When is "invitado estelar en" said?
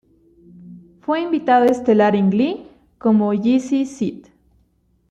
1.21-2.31